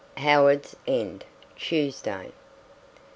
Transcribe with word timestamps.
HOWARDS 0.17 0.75
END, 0.87 1.25
TUESDAY. 1.59 2.31